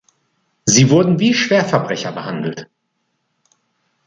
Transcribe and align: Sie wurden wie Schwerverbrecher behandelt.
Sie 0.65 0.89
wurden 0.89 1.19
wie 1.19 1.35
Schwerverbrecher 1.35 2.11
behandelt. 2.11 2.67